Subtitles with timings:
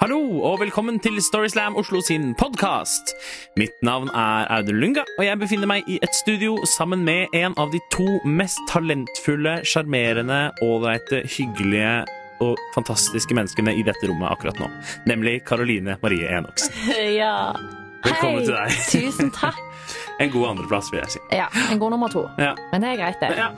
[0.00, 0.16] Hallo
[0.48, 3.12] og velkommen til Storyslam Oslo sin podkast.
[3.60, 7.52] Mitt navn er Audun Lunga, og jeg befinner meg i et studio sammen med en
[7.60, 11.92] av de to mest talentfulle, sjarmerende, ålreite, hyggelige
[12.40, 14.70] og fantastiske menneskene i dette rommet akkurat nå.
[15.10, 16.72] Nemlig Karoline Marie Enoksen.
[17.20, 17.52] Ja.
[18.00, 18.46] Velkommen Hei.
[18.46, 18.78] til deg.
[18.88, 19.60] Tusen takk.
[20.22, 21.20] En god andreplass, vil jeg si.
[21.36, 22.24] Ja, En god nummer to.
[22.40, 22.54] Ja.
[22.72, 23.36] Men det er greit, det.
[23.36, 23.50] Ja,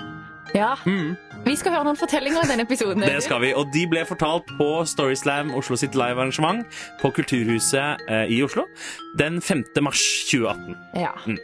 [0.54, 0.74] Ja.
[0.84, 1.16] mm,
[1.46, 3.00] Vi skal høre noen fortellinger i denne episoden.
[3.02, 3.54] det skal vi.
[3.56, 6.66] Og de ble fortalt på Storyslam Oslo sitt livearrangement
[7.00, 8.66] på Kulturhuset eh, i Oslo
[9.18, 9.64] den 5.
[9.82, 10.76] mars 2018.
[11.00, 11.14] Ja.
[11.26, 11.38] Mm.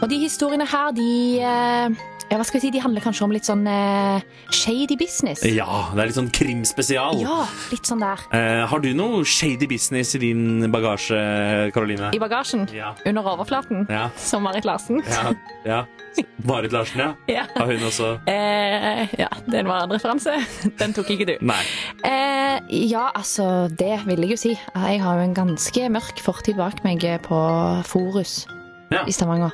[0.00, 1.10] Og de historiene her, de
[1.42, 2.00] eh,
[2.32, 4.22] ja, hva skal vi si, de handler kanskje om litt sånn uh,
[4.56, 5.42] shady business.
[5.44, 7.18] Ja, det er litt sånn krimspesial.
[7.20, 8.22] Ja, litt sånn der.
[8.32, 11.18] Uh, har du noe shady business i din bagasje,
[11.76, 12.08] Karoline?
[12.16, 12.64] I bagasjen.
[12.72, 12.94] Ja.
[13.04, 13.84] Under overflaten.
[13.92, 14.06] Ja.
[14.16, 15.02] Som Marit Larsen.
[15.12, 15.34] Ja.
[15.68, 15.82] ja.
[16.48, 17.12] Marit Larsen, ja.
[17.36, 17.44] Ja.
[17.52, 20.38] Har hun også uh, ja, det var en referanse.
[20.80, 21.36] Den tok ikke du.
[21.44, 21.60] Nei.
[22.08, 24.54] Eh, ja, altså, det vil jeg jo si.
[24.56, 27.42] Jeg har jo en ganske mørk fortid bak meg på
[27.92, 28.46] Forus
[28.88, 29.04] Ja.
[29.04, 29.52] i Stavanger.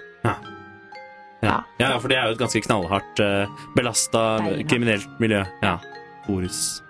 [1.42, 1.60] Ja.
[1.78, 1.92] Ja.
[1.92, 4.22] ja, for det er jo et ganske knallhardt uh, belasta
[4.68, 5.44] kriminelt miljø.
[5.62, 5.76] Ja.
[6.26, 6.82] Forus.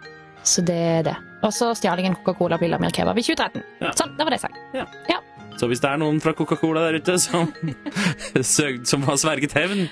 [0.49, 1.17] Så det er det.
[1.45, 3.63] Og så stjal jeg en Coca-Cola på Lillamir Kebab i 2013.
[3.85, 3.93] Ja.
[3.99, 4.57] Sånn, det var det sagt.
[5.59, 7.49] Så hvis det er noen fra Coca-Cola der ute som,
[8.57, 9.89] søg, som har sverget hevn,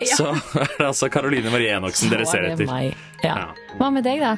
[0.00, 0.14] Ja.
[0.16, 2.66] så er det altså Karoline Marie Enoksen dere ser etter.
[2.68, 2.94] meg.
[3.22, 3.34] Ja.
[3.36, 3.74] Ja.
[3.78, 4.34] Hva med deg, da?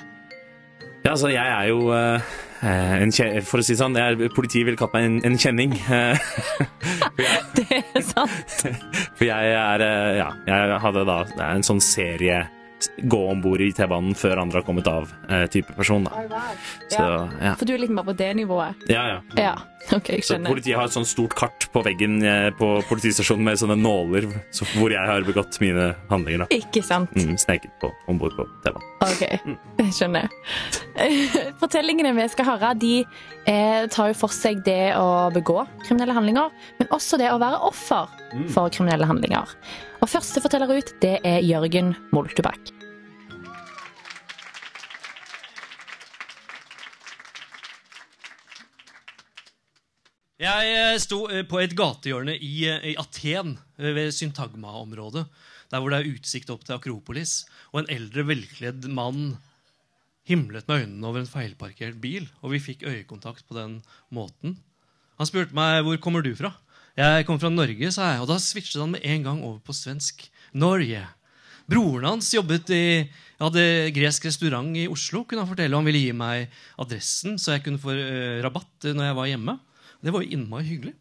[1.05, 4.93] Ja, altså, jeg er jo eh, kje- For å si sånn, jeg politiet ville kalt
[4.95, 5.73] meg en, en kjenning.
[5.83, 6.15] eh,
[7.19, 8.67] jeg, Det er sant.
[9.19, 12.45] for jeg er eh, Ja, jeg hadde da en sånn serie
[13.11, 16.05] gå om bord i T-banen før andre har kommet av eh, type person.
[16.08, 16.41] da.
[16.92, 17.02] Så
[17.42, 17.55] ja.
[17.58, 18.86] For du er litt mer på det nivået?
[18.91, 19.20] Ja, ja.
[19.38, 19.52] Ja.
[19.97, 20.52] OK, jeg Så skjønner.
[20.52, 24.62] politiet har et sånt stort kart på veggen eh, på politistasjonen med sånne nåler så,
[24.77, 26.44] hvor jeg har begått mine handlinger.
[26.44, 26.47] da.
[26.55, 27.10] Ikke sant?
[27.19, 28.88] Mm, sneket på om bord på T-banen.
[29.03, 29.25] OK,
[29.83, 30.28] jeg skjønner.
[31.62, 32.92] Fortellingene vi skal høre, de
[33.50, 37.58] eh, tar jo for seg det å begå kriminelle handlinger, men også det å være
[37.66, 38.06] offer
[38.55, 39.50] for kriminelle handlinger.
[40.03, 42.73] Og første forteller ut, det er Jørgen Moltebakk.
[50.43, 55.23] Jeg eh, sto eh, på et gatehjørne i, eh, i Aten, ved Syntagma-området.
[55.71, 57.45] Der hvor det er utsikt opp til Akropolis.
[57.71, 59.37] Og en eldre, velkledd mann
[60.27, 62.27] himlet med øynene over en feilparkert bil.
[62.43, 63.79] Og vi fikk øyekontakt på den
[64.11, 64.59] måten.
[65.23, 66.57] Han spurte meg hvor kommer du fra.
[66.98, 68.22] Jeg kom fra Norge, sa jeg.
[68.22, 70.26] Og da switchet han med en gang over på svensk.
[70.53, 71.00] Norge.
[71.70, 72.84] Broren hans jobbet i
[73.41, 75.25] hadde gresk restaurant i Oslo.
[75.25, 78.91] kunne Han fortelle og Han ville gi meg adressen, så jeg kunne få eh, rabatt
[78.91, 79.54] eh, når jeg var hjemme.
[80.03, 80.94] Det var jo innmari hyggelig.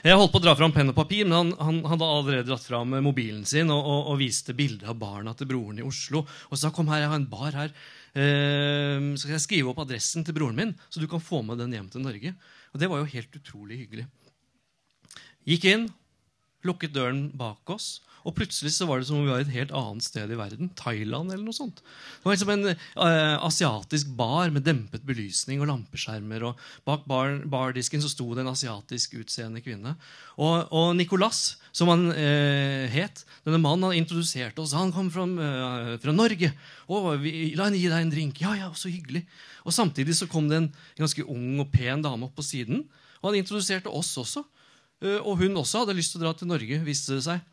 [0.00, 2.64] Jeg holdt på å dra fram penn og papir, men han, han hadde allerede dratt
[2.64, 6.22] fram eh, mobilen sin og, og, og viste bilder av barna til broren i Oslo.
[6.48, 7.74] Og sa kom her, jeg har en bar her.
[8.14, 11.60] Eh, så skal jeg skrive opp adressen til broren min, så du kan få med
[11.60, 12.32] den hjem til Norge.
[12.70, 14.06] Og det var jo helt utrolig hyggelig.
[15.48, 15.88] Gikk inn,
[16.66, 19.72] lukket døren bak oss, og plutselig så var det som om vi var et helt
[19.76, 20.68] annet sted i verden.
[20.76, 21.80] Thailand eller noe sånt.
[21.80, 26.44] Det var liksom en uh, asiatisk bar med dempet belysning og lampeskjermer.
[26.50, 29.94] og Bak bar, bardisken så sto det en asiatisk utseende kvinne.
[30.36, 34.76] Og, og Nicolas, som han uh, het, denne mannen han introduserte oss.
[34.76, 36.52] Han kom fra, uh, fra Norge.
[36.92, 38.44] Å, la henne gi deg en drink.
[38.44, 39.24] Ja, ja, så hyggelig.
[39.64, 42.84] Og Samtidig så kom det en ganske ung og pen dame opp på siden.
[43.22, 44.44] Og han introduserte oss også.
[45.00, 47.46] Eh, og hun også hadde lyst til å dra til Norge, viste det seg.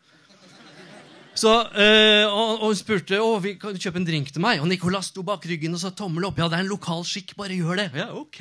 [1.37, 4.57] Så, øh, og, hun spurte å, vi kan kjøpe en drink til meg.
[4.57, 6.39] Og Nicolas sto bak ryggen og sa tommel opp.
[6.41, 7.87] Ja, det er en lokal skikk, bare gjør det.
[7.99, 8.39] Ja, ok.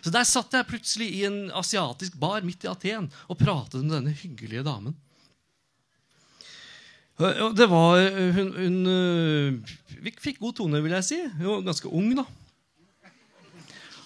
[0.00, 3.98] Så der satt jeg plutselig i en asiatisk bar midt i Aten og pratet med
[3.98, 4.96] denne hyggelige damen.
[7.20, 8.00] Eh, Det var
[8.38, 9.74] Hun, hun øh,
[10.24, 11.20] fikk god tone, vil jeg si.
[11.36, 12.24] Hun var ganske ung, da.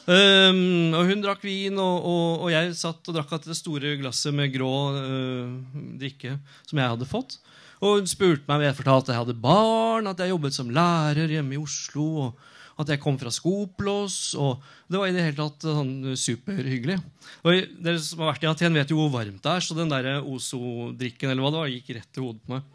[0.07, 3.97] Um, og hun drakk vin, og, og, og jeg satt og drakk av det store
[3.99, 5.55] glasset med grå uh,
[5.99, 7.41] drikke som jeg hadde fått.
[7.83, 11.35] Og hun spurte meg, jeg fortalte at jeg hadde barn, at jeg jobbet som lærer
[11.35, 14.37] hjemme i Oslo, og at jeg kom fra Skoplås.
[14.39, 17.01] og Det var i det hele tatt sånn superhyggelig.
[17.43, 19.93] Og Dere som har vært i Aten, vet jo hvor varmt det er, så den
[19.93, 22.73] der Ozo-drikken eller hva det var, gikk rett til hodet på meg.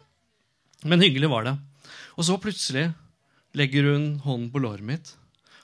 [0.84, 1.56] Men hyggelig var det.
[2.18, 2.90] Og så plutselig
[3.56, 5.14] legger hun hånden på låret mitt,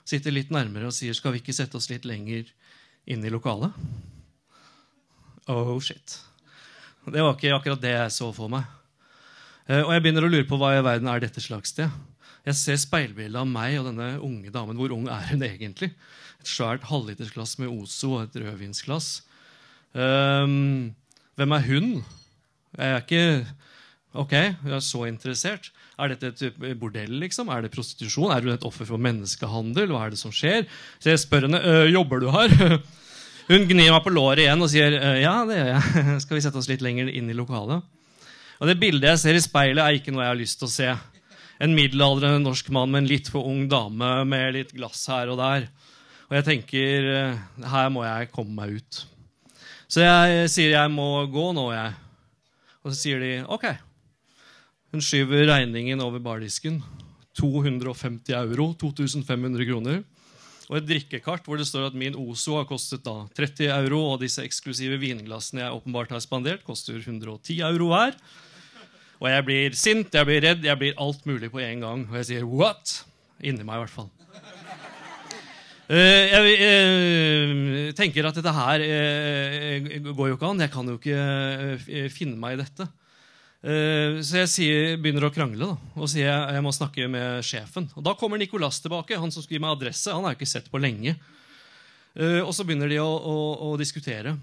[0.09, 2.49] sitter litt nærmere og sier skal vi ikke sette oss litt lenger
[3.09, 3.73] inn i lokalet.
[5.49, 6.19] Oh shit.
[7.09, 8.67] Det var ikke akkurat det jeg så for meg.
[9.69, 11.89] Eh, Og jeg begynner å lure på hva i verden er dette slags sted.
[12.45, 14.77] Jeg ser speilbildet av meg og denne unge damen.
[14.79, 15.91] Hvor ung er hun egentlig?
[16.39, 19.09] Et svært halvlitersglass med Ozo og et rødvinsglass.
[19.93, 20.93] Um,
[21.37, 21.89] hvem er hun?
[22.77, 23.23] Jeg er ikke
[24.17, 25.67] Ok, jeg er så interessert.
[26.01, 27.51] Er dette et bordell, liksom?
[27.53, 28.31] Er det prostitusjon?
[28.33, 29.91] Er du et offer for menneskehandel?
[29.93, 30.65] Hva er det som skjer?
[30.97, 32.49] Så jeg spør henne «Øh, jobber du her.
[33.51, 36.15] Hun gnir meg på låret igjen og sier «Øh, ja, det gjør jeg.
[36.23, 37.85] Skal vi sette oss litt lenger inn i lokalet?
[38.59, 40.73] Og det bildet jeg ser i speilet, er ikke noe jeg har lyst til å
[40.73, 40.95] se.
[41.61, 45.37] En middelaldrende norsk mann med en litt for ung dame med litt glass her og
[45.43, 45.67] der.
[46.31, 47.37] Og jeg tenker «Øh,
[47.75, 49.03] her må jeg komme meg ut.
[49.85, 51.93] Så jeg sier jeg må gå nå, jeg.
[52.81, 53.67] Og så sier de OK.
[54.89, 56.79] Hun skyver regningen over bardisken.
[57.37, 60.01] 250 euro, 2500 kroner.
[60.69, 64.21] Og et drikkekart hvor det står at min Ozo har kostet da 30 euro, og
[64.21, 68.17] disse eksklusive vinglassene jeg åpenbart har spandert, koster 110 euro hver.
[69.19, 72.05] Og jeg blir sint, jeg blir redd, jeg blir alt mulig på en gang.
[72.09, 73.03] Og jeg sier 'what?'
[73.39, 74.09] Inni meg, i hvert fall.
[75.89, 80.59] Eh, jeg eh, tenker at dette her eh, går jo ikke an.
[80.61, 82.85] Jeg kan jo ikke finne meg i dette.
[83.59, 87.43] Eh, så jeg sier, begynner å krangle da, og sier jeg, jeg må snakke med
[87.43, 87.89] sjefen.
[87.99, 90.13] Og Da kommer Nicolas tilbake, han som skulle gi meg adresse.
[90.15, 91.17] Han har jeg ikke sett på lenge.
[92.15, 93.35] Eh, og så begynner de å, å,
[93.67, 94.37] å diskutere.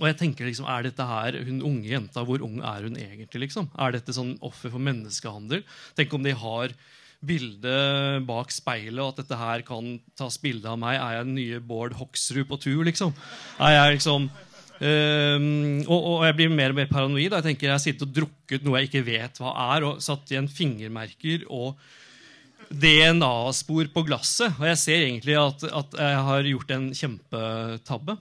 [0.00, 2.24] Og jeg tenker liksom, Er dette her hun unge jenta?
[2.26, 3.44] Hvor ung er hun egentlig?
[3.46, 3.68] liksom?
[3.78, 5.62] Er dette sånn offer for menneskehandel?
[5.94, 6.74] Tenk om de har
[7.24, 7.76] bilde
[8.28, 10.98] bak speilet, og at dette her kan tas bilde av meg.
[10.98, 13.14] Er jeg den nye Bård Hoksrud på tur, liksom?
[13.62, 14.28] Er jeg liksom
[14.82, 17.30] Ehm, og, og jeg blir mer og mer paranoid.
[17.30, 20.32] Jeg tenker jeg har sittet og drukket noe jeg ikke vet hva er, og satt
[20.32, 21.78] igjen fingermerker og
[22.74, 24.54] DNA-spor på glasset.
[24.58, 28.16] Og jeg ser egentlig at, at jeg har gjort en kjempetabbe.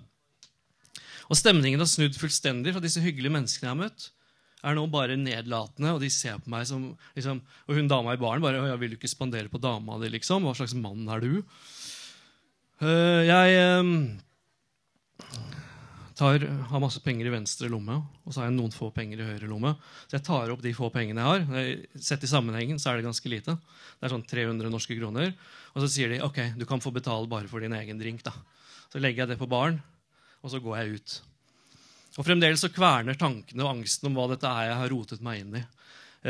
[1.32, 4.10] Og stemningen har snudd fullstendig fra disse hyggelige menneskene jeg har møtt.
[4.64, 8.20] Er nå bare nedlatende, og de ser på meg som liksom, Og hun dama i
[8.20, 10.44] baren bare 'Jeg 'Vil du ikke spandere på dama di?' liksom.
[10.44, 11.44] 'Hva slags mann er du?'
[12.82, 14.20] Uh, jeg ehm,
[16.18, 17.96] tar, har masse penger i venstre lomme,
[18.26, 19.74] og så har jeg noen få penger i høyre lomme.
[20.08, 21.76] Så jeg tar opp de få pengene jeg har.
[22.10, 23.56] Sett i sammenhengen så er det ganske lite.
[24.00, 25.34] Det er sånn 300 norske kroner.
[25.74, 28.24] Og så sier de ok, du kan få betale bare for din egen drink.
[28.26, 28.34] da.
[28.94, 29.80] Så legger jeg det på baren,
[30.44, 31.16] og så går jeg ut.
[32.20, 35.40] Og fremdeles så kverner tankene og angsten om hva dette er jeg har rotet meg
[35.42, 35.64] inn i.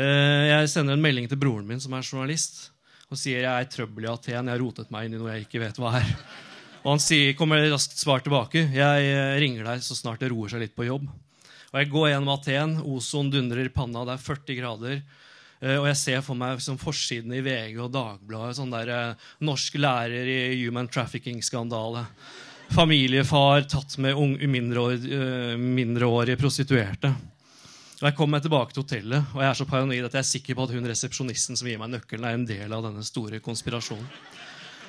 [0.00, 2.70] Eh, Jeg sender en melding til broren min, som er journalist,
[3.10, 4.48] og sier jeg er i trøbbel i Aten.
[4.48, 6.08] Jeg har rotet meg inn i noe jeg ikke vet hva er.
[6.84, 8.66] Og han sier, kommer raskt svar tilbake.
[8.76, 11.06] Jeg eh, ringer deg så snart det roer seg litt på jobb.
[11.08, 12.74] Og Jeg går gjennom Aten.
[12.84, 14.04] Ozon dundrer i panna.
[14.04, 14.98] Det er 40 grader.
[15.64, 18.58] Eh, Og jeg ser for meg som forsiden i VG og Dagbladet.
[18.60, 22.04] Sånn der eh, norsk lærer i human trafficking-skandale.
[22.74, 27.14] Familiefar tatt med mindreårige, prostituerte.
[28.02, 30.56] Og Jeg kommer tilbake til hotellet, og jeg er så paranoid at jeg er sikker
[30.58, 34.08] på at hun resepsjonisten som gir meg nøkkelen, er en del av denne store konspirasjonen.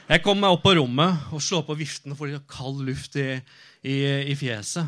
[0.05, 3.15] Jeg kommer meg opp på rommet og slår på viften og får litt kald luft
[3.17, 3.39] i,
[3.81, 3.95] i,
[4.29, 4.85] i fjeset.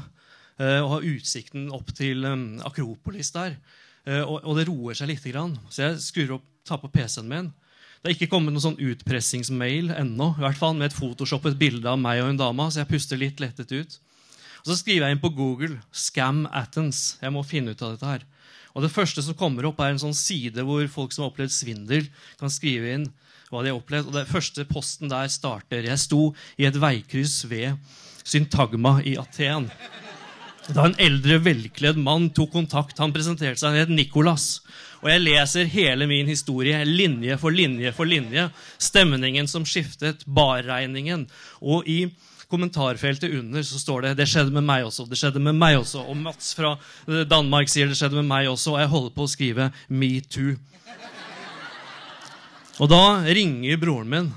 [0.58, 3.56] Uh, og har utsikten opp til um, Akropolis der.
[4.06, 5.26] Uh, og, og det roer seg litt.
[5.26, 5.56] Grann.
[5.74, 7.50] Så jeg skrur opp, tar på PC-en min.
[7.98, 10.32] Det er ikke kommet noen sånn utpressingsmail ennå.
[10.38, 13.22] I hvert fall med et photoshoppet bilde av meg og en dame, så jeg puster
[13.22, 13.98] litt lettet ut.
[14.62, 17.18] Og Så skriver jeg inn på Google 'Scam Athens'.
[17.24, 18.26] Jeg må finne ut av dette her.
[18.78, 21.54] Og Det første som kommer opp, er en sånn side hvor folk som har opplevd
[21.56, 22.06] svindel,
[22.38, 23.08] kan skrive inn
[23.50, 24.12] hva de har opplevd.
[24.12, 27.74] Og Den første posten der starter Jeg sto i et veikryss ved
[28.22, 29.72] Syntagma i Aten.
[30.68, 33.00] Da en eldre, velkledd mann tok kontakt.
[33.02, 34.60] Han presenterte seg, han het Nicolas.
[35.00, 38.50] Og jeg leser hele min historie, linje for linje for linje.
[38.78, 41.26] Stemningen som skiftet, barregningen.
[41.64, 42.02] Og i
[42.52, 45.10] kommentarfeltet under så står det 'Det skjedde med meg også'.
[45.10, 46.08] det skjedde med meg også.
[46.08, 46.78] Og Mats fra
[47.08, 48.72] eh, Danmark sier 'Det skjedde med meg også'.
[48.72, 50.58] Og jeg holder på å skrive 'metoo'.
[52.80, 54.34] Og da ringer broren min.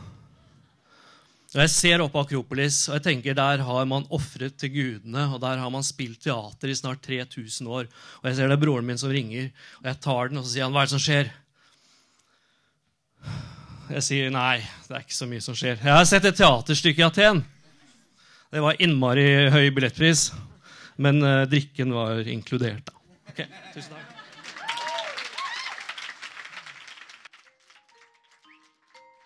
[1.51, 5.35] Og Jeg ser opp Akropolis, og jeg tenker der har man ofret til gudene.
[5.35, 7.89] Og der har man spilt teater i snart 3000 år.
[8.23, 9.51] Og jeg ser det er broren min som ringer,
[9.83, 11.33] og jeg tar den, og så sier han, hva er det som skjer?
[13.91, 15.81] Jeg sier nei, det er ikke så mye som skjer.
[15.83, 17.43] Jeg har sett et teaterstykke i Aten.
[18.51, 20.31] Det var innmari høy billettpris,
[20.99, 22.89] men eh, drikken var inkludert.
[22.89, 22.97] da.
[23.31, 24.17] Okay, tusen takk.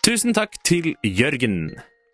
[0.04, 1.71] Tusen takk til Jørgen.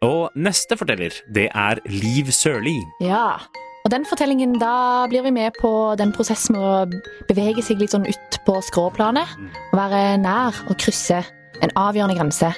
[0.07, 2.77] Og neste forteller, det er Liv Sørli.
[3.03, 3.41] Ja.
[3.83, 7.91] Og den fortellingen, da blir vi med på den prosessen med å bevege seg litt
[7.97, 9.35] sånn ut på skråplanet.
[9.73, 11.25] Og være nær og krysse
[11.59, 12.55] en avgjørende grense.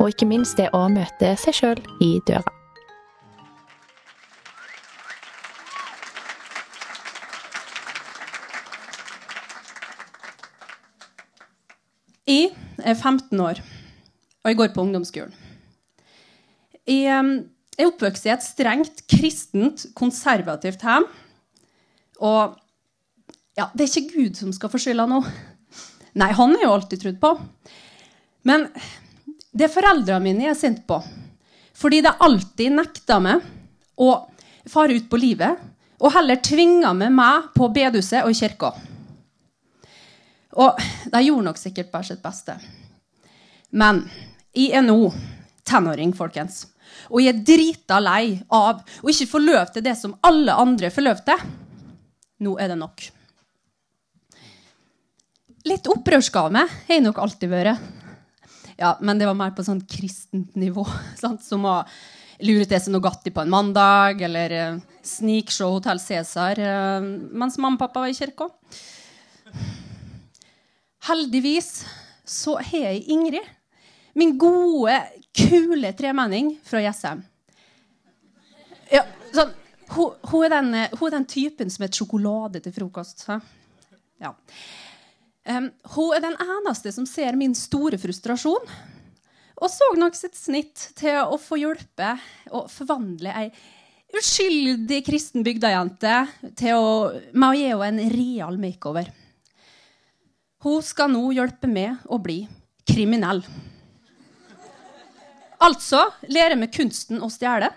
[0.00, 2.63] Og ikke minst det å møte seg sjøl i døra.
[12.84, 13.60] Er 15 år,
[14.44, 15.32] og jeg går på ungdomsskolen.
[16.84, 21.08] Jeg er oppvokst i et strengt kristent, konservativt hjem.
[22.20, 22.60] Og
[23.54, 25.20] Ja, det er ikke Gud som skal få skylda nå.
[26.18, 27.30] Nei, han er jo alltid trodd på.
[28.50, 28.66] Men
[29.54, 30.98] det foreldrene mine er sint på.
[31.74, 33.44] Fordi de alltid nekta meg
[33.94, 34.10] å
[34.70, 35.60] fare ut på livet,
[36.02, 38.72] og heller tvinga med meg på bedehuset og i kirka.
[40.60, 40.78] Og
[41.10, 42.56] de gjorde nok sikkert bare sitt beste.
[43.74, 44.04] Men
[44.54, 44.98] jeg er nå
[45.66, 46.64] tenåring, folkens.
[47.10, 50.92] Og jeg er drita lei av å ikke få løp til det som alle andre
[50.94, 51.44] får løp til.
[52.44, 53.06] Nå er det nok.
[55.64, 57.92] Litt opprørsgave har jeg nok alltid vært.
[58.76, 60.84] Ja, men det var mer på sånn kristent nivå.
[61.22, 61.44] Sant?
[61.46, 61.80] Som å
[62.44, 67.78] lure til seg Nogatti på en mandag, eller uh, snikshow Hotell Cæsar uh, mens mamma
[67.78, 68.50] og pappa var i kirka.
[71.04, 71.84] Heldigvis
[72.24, 73.44] så har jeg Ingrid.
[74.14, 74.94] Min gode,
[75.36, 77.24] kule tremenning fra Jessheim.
[78.92, 79.02] Ja,
[79.34, 79.50] sånn,
[79.90, 83.26] hun, hun, er den, hun, er den, typen som et sjokolade til frokost.
[84.22, 84.32] Ja.
[85.44, 88.70] Um, hun er den eneste som ser min store frustrasjon,
[89.54, 92.14] og så nok sitt snitt til å få hjelpe
[92.54, 93.48] og forvandle ei
[94.14, 96.14] uskyldig kristen bygdajente
[96.58, 96.78] til
[97.34, 99.10] med å gi henne en real makeover.
[100.64, 102.46] Hun skal nå hjelpe meg å bli
[102.88, 103.42] kriminell.
[105.60, 107.68] Altså lære meg kunsten å stjele.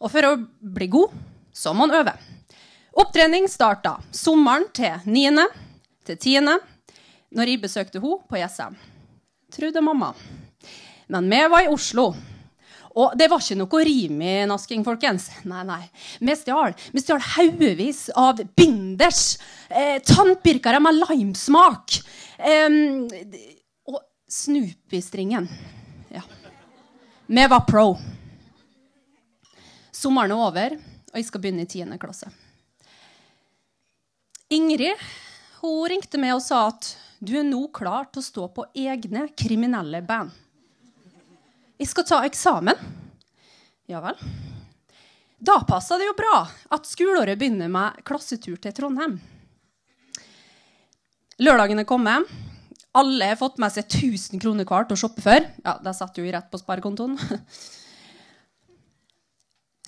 [0.00, 1.12] Og for å bli god,
[1.52, 2.14] så må man øve.
[2.96, 5.44] Opptrening starta sommeren til 9.
[6.08, 6.50] til 10.
[7.34, 8.76] når jeg besøkte henne på Jessheim.
[9.52, 10.14] Trude mamma.
[11.12, 12.14] Men vi var i Oslo.
[12.94, 15.26] Og det var ikke noe rim i nasking, folkens.
[15.50, 15.80] Nei, nei.
[16.22, 19.36] Vi stjal Vi stjal haugevis av binders.
[19.68, 21.98] Eh, tannpirkere med limesmak.
[22.38, 22.78] Eh,
[23.90, 23.98] og
[24.30, 25.48] Snoopy-stringen.
[26.14, 26.22] Ja.
[27.26, 27.88] Vi var pro.
[29.94, 30.78] Sommeren er over,
[31.10, 31.98] og jeg skal begynne i 10.
[31.98, 32.30] klasse.
[34.54, 35.00] Ingrid
[35.64, 36.92] hun ringte meg og sa at
[37.24, 40.34] du er nå klar til å stå på egne kriminelle band.
[41.84, 42.78] Jeg skal ta eksamen.
[43.92, 44.16] Ja vel.
[45.36, 46.38] Da passa det jo bra
[46.72, 49.18] at skoleåret begynner med klassetur til Trondheim.
[51.44, 52.30] Lørdagen er kommet.
[52.96, 55.44] Alle har fått med seg 1000 kroner hver til å shoppe for.
[55.60, 57.18] Ja, det satt jo rett på sparekontoen.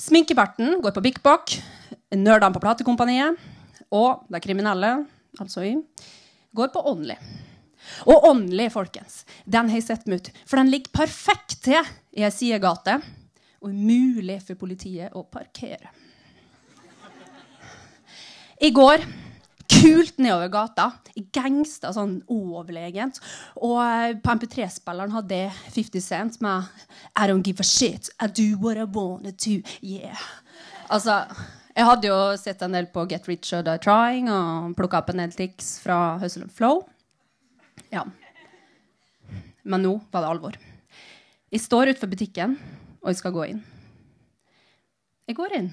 [0.06, 1.56] Sminkeberten går på Bik Bok.
[2.12, 3.40] Nerdene på platekompaniet.
[3.88, 4.98] Og de kriminelle,
[5.40, 5.78] altså vi,
[6.52, 7.16] går på Only.
[8.06, 10.32] Og åndelig, folkens, den har jeg sett meg ut.
[10.48, 11.80] For den ligger perfekt til
[12.16, 12.98] i ei sidegate
[13.62, 15.92] og er mulig for politiet å parkere.
[18.62, 19.02] I går
[19.68, 20.86] kult nedover gata.
[21.34, 23.20] Gangsta sånn overlegent.
[23.64, 25.42] Og eh, på MP3-spilleren hadde
[25.74, 26.68] 50 Cent med
[27.16, 28.10] I don't give a shit.
[28.20, 29.60] I do what I wanna do.
[29.80, 30.20] Yeah.
[30.88, 31.24] Altså,
[31.76, 35.10] jeg hadde jo sett en del på Get Rich or Die Trying og plukka opp
[35.12, 36.84] en del triks fra Hustle and Flow.
[37.92, 38.04] Ja.
[39.66, 40.58] Men nå var det alvor.
[41.50, 42.56] Jeg står utenfor butikken,
[43.02, 43.62] og jeg skal gå inn.
[45.26, 45.70] Jeg går inn.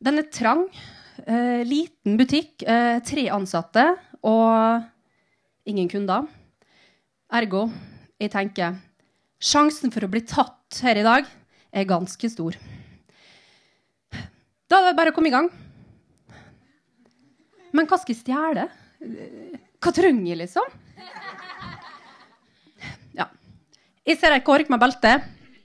[0.00, 0.66] Den er trang.
[1.24, 2.62] Eh, liten butikk.
[2.62, 3.86] Eh, tre ansatte
[4.26, 4.84] og
[5.68, 6.28] ingen kunder.
[7.32, 7.66] Ergo,
[8.20, 8.76] jeg tenker
[9.42, 11.28] sjansen for å bli tatt her i dag
[11.76, 12.56] er ganske stor.
[14.66, 15.50] Da er det bare å komme i gang.
[17.76, 18.66] Men hva skal jeg stjele?
[19.82, 20.70] Hva trenger jeg, liksom?
[23.18, 23.26] Ja.
[24.06, 25.16] Jeg ser ei kork med belte.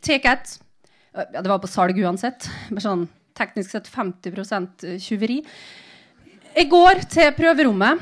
[0.01, 0.55] Ticket.
[1.13, 2.47] Ja, det var på salg uansett.
[2.71, 3.03] Bare sånn
[3.37, 5.43] teknisk sett 50 tjuveri.
[6.55, 8.01] Jeg går til prøverommet,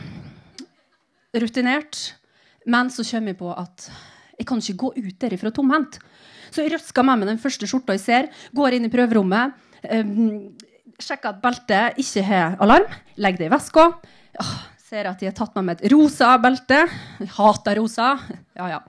[1.43, 1.99] rutinert,
[2.65, 3.89] men så kommer jeg på at
[4.39, 5.99] jeg kan ikke gå ut derifra tomhendt.
[6.49, 9.59] Så jeg røsker med den første skjorta jeg ser, går inn i prøverommet,
[9.91, 10.55] um,
[11.03, 12.87] sjekker at beltet ikke har alarm,
[13.19, 13.89] legger det i veska.
[14.89, 16.79] Ser at de har tatt med meg et rosa belte.
[17.19, 18.15] Jeg hater rosa.
[18.57, 18.79] Ja, ja.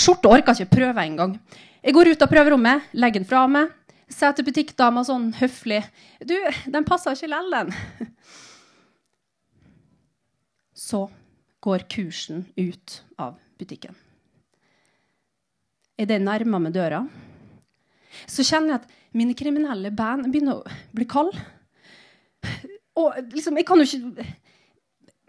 [0.00, 1.34] Skjorta orker ikke prøve engang.
[1.84, 3.72] Jeg går ut av prøverommet, legger den fra meg,
[4.10, 5.82] sier til butikkdama sånn høflig
[6.26, 6.34] Du,
[6.72, 7.72] den passer ikke lell, den.
[10.88, 11.04] Så
[11.60, 13.96] går kursen ut av butikken.
[16.00, 17.02] Idet jeg nærmer meg døra,
[18.24, 21.36] så kjenner jeg at mine kriminelle band begynner å bli kalde.
[22.98, 24.24] Og liksom, jeg kan jo ikke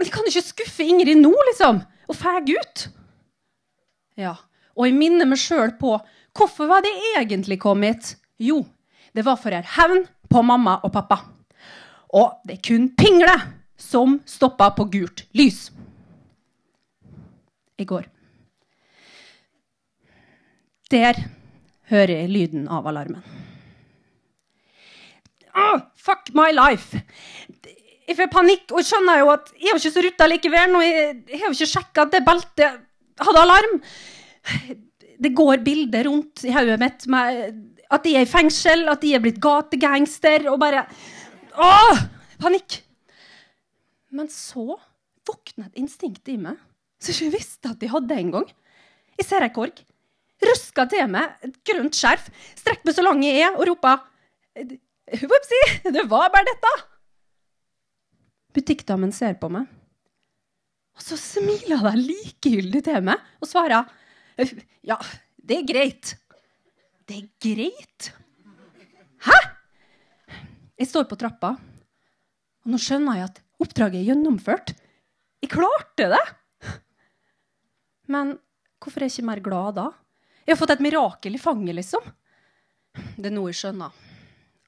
[0.02, 1.84] Jeg kan jo ikke skuffe Ingrid nå, liksom!
[2.10, 2.86] Og fæge ut.
[4.18, 4.34] Ja.
[4.78, 5.98] Og jeg minner meg sjøl på
[6.38, 8.16] hvorfor var det egentlig kom hit.
[8.42, 8.62] Jo,
[9.16, 11.20] det var for å hevn på mamma og pappa.
[12.16, 13.36] Og det er kun Pingle
[13.80, 15.70] som stoppa på gult lys.
[17.82, 18.08] I går.
[20.92, 21.18] Der
[21.90, 23.24] hører jeg lyden av alarmen.
[25.52, 27.02] Oh, fuck my life!
[28.12, 30.78] jeg får panikk, og skjønner jo at jeg er jo ikke så rutta likevel.
[30.78, 32.82] Og jeg, jeg har jo ikke sjekka at det beltet
[33.22, 33.78] hadde alarm.
[35.22, 37.44] Det går bilder rundt i hodet mitt med
[37.92, 40.86] at de er i fengsel, at de er blitt gategangster, og bare
[41.62, 42.02] Åh!
[42.42, 42.80] Panikk.
[44.16, 44.80] Men så
[45.28, 46.58] våkna et instinkt i meg
[47.02, 48.48] som jeg ikke visste at jeg hadde engang.
[49.20, 49.78] Jeg ser ei korg,
[50.42, 54.02] Røsker til meg et grønt skjerf, strekker meg så lang jeg er, og roper
[55.12, 55.60] Vopsi,
[55.92, 56.72] det var bare dette.
[58.56, 59.68] Butikkdamen ser på meg,
[60.96, 63.90] og så smiler hun likegyldig til meg og svarer
[64.88, 64.98] Ja,
[65.38, 66.16] det er greit.
[67.08, 68.12] Det er greit?
[69.26, 69.38] Hæ?
[70.82, 71.56] Jeg står på trappa,
[72.62, 74.74] og nå skjønner jeg at oppdraget er gjennomført.
[75.42, 76.24] Jeg klarte det!
[78.12, 78.36] Men
[78.82, 79.90] hvorfor er jeg ikke mer glad da?
[80.46, 82.08] Jeg har fått et mirakel i fanget, liksom.
[83.16, 84.00] Det er nå jeg skjønner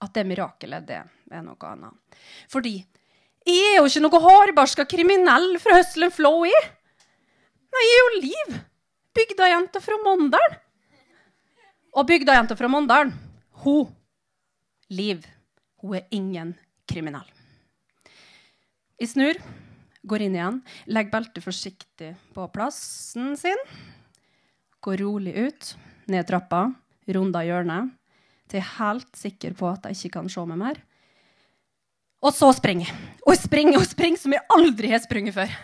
[0.03, 2.19] at det mirakelet, det er noe annet.
[2.51, 2.75] Fordi
[3.43, 6.69] jeg er jo ikke noe hardbarska kriminell fra Hustle and Flow, jeg.
[7.73, 8.61] Nei, jeg er jo Liv.
[9.13, 10.59] Bygdajenta fra Mondalen.
[11.93, 13.13] Og bygdajenta fra Mondalen,
[13.63, 13.91] hun
[14.93, 15.23] Liv,
[15.81, 16.53] hun er ingen
[16.89, 17.25] kriminell.
[18.99, 19.39] Jeg snur,
[20.05, 23.59] går inn igjen, legger beltet forsiktig på plassen sin.
[24.83, 25.73] Går rolig ut,
[26.11, 26.67] ned trappa,
[27.15, 27.93] runder hjørnet,
[28.49, 30.81] til jeg er helt sikker på at jeg ikke kan se meg mer.
[32.23, 32.97] Og så springer jeg.
[33.25, 35.55] Og jeg springer og springer som jeg aldri har sprunget før.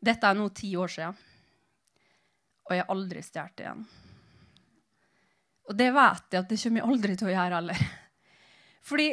[0.00, 1.16] Dette er nå ti år siden,
[2.64, 3.82] og jeg har aldri stjålet igjen.
[5.70, 7.82] Og det vet jeg at det kommer jeg aldri til å gjøre heller.
[8.90, 9.10] Fordi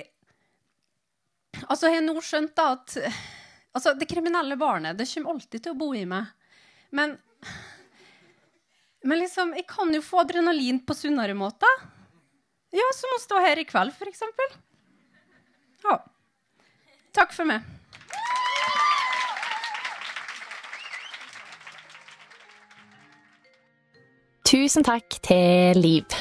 [1.65, 2.93] Altså, jeg har nå skjønt da at
[3.73, 6.27] altså, det kriminelle barnet det kommer alltid til å bo i meg.
[6.93, 7.15] Men,
[9.01, 11.81] men liksom, jeg kan jo få adrenalin på sunnere måter.
[12.75, 14.53] Ja, som å stå her i kveld, eksempel.
[15.87, 15.97] Ja.
[17.17, 17.65] Takk for meg.
[24.47, 26.13] Tusen takk til Liv.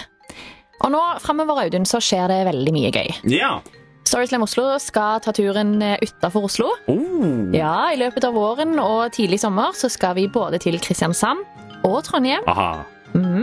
[0.83, 3.13] Og nå framover Audun, så skjer det veldig mye gøy.
[3.31, 3.61] Ja.
[4.07, 6.73] Storyslam Oslo skal ta turen utafor Oslo.
[6.91, 7.55] Oh.
[7.55, 11.43] Ja, I løpet av våren og tidlig sommer så skal vi både til Kristiansand
[11.87, 12.43] og Trondheim.
[12.51, 12.83] Aha.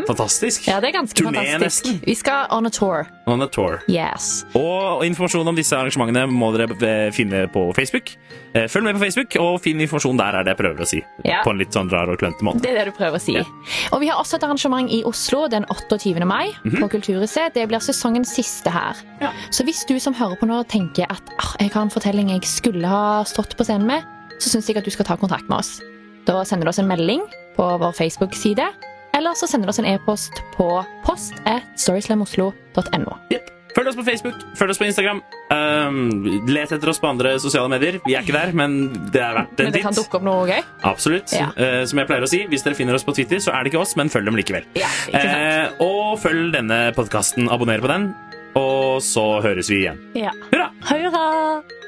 [0.07, 0.67] Fantastisk.
[0.67, 1.85] Ja, det er ganske Turné, fantastisk.
[1.89, 1.99] nesten.
[2.05, 3.05] Vi skal on a tour.
[3.27, 3.79] On a tour.
[3.89, 4.45] Yes.
[4.57, 8.13] Og informasjon om disse arrangementene må dere eh, finne på Facebook.
[8.53, 11.01] Eh, Følg med på Facebook, og finn informasjon der, er det jeg prøver å si.
[11.25, 11.39] Ja.
[11.45, 12.61] På en litt sånn rar og klønete måte.
[12.65, 13.37] Det er det du prøver å si.
[13.39, 13.45] Ja.
[13.95, 16.13] Og vi har også et arrangement i Oslo den 28.
[16.29, 17.53] mai på Kulturhuset.
[17.55, 18.99] Det blir sesongens siste her.
[19.23, 19.31] Ja.
[19.51, 22.45] Så hvis du som hører på nå tenker at ah, jeg har en fortelling jeg
[22.49, 24.03] skulle ha stått på scenen med,
[24.39, 25.77] så syns jeg at du skal ta kontakt med oss.
[26.27, 27.21] Da sender du oss en melding
[27.57, 28.65] på vår Facebook-side,
[29.17, 30.69] eller så sender du oss en e-post på
[31.05, 33.19] post at storyslamoslo.no.
[33.33, 33.53] Yep.
[33.73, 35.19] Følg oss på Facebook, følg oss på Instagram.
[35.49, 37.97] Um, let etter oss på andre sosiale medier.
[38.05, 38.75] Vi er ikke der, men
[39.13, 40.61] det er verdt en Men det kan dukke opp noe gøy.
[40.85, 41.33] Absolutt.
[41.33, 41.49] Ja.
[41.57, 43.73] Uh, som jeg pleier å si, hvis dere finner oss på Twitter, så er det
[43.73, 44.67] ikke oss, men følg dem likevel.
[44.77, 45.85] Ja, uh.
[45.85, 48.11] Og følg denne podkasten, abonner på den,
[48.59, 50.03] og så høres vi igjen.
[50.17, 50.35] Ja.
[50.51, 50.69] Hurra!
[50.91, 51.82] Hurra!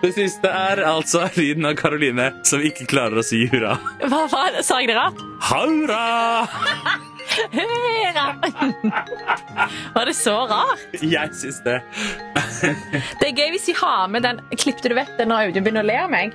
[0.00, 3.76] Det siste er altså lyden av Karoline som ikke klarer å si hurra.
[4.02, 4.60] Hva faen?
[4.64, 5.20] Sa jeg det rart?
[5.50, 6.02] Haura!
[7.54, 8.24] Hurra!
[9.94, 10.82] Var det så rart?
[10.98, 11.76] Jeg syns det.
[13.20, 15.86] Det er gøy hvis vi har med den Klippte du vet det når Audun begynner
[15.86, 16.34] å le av meg?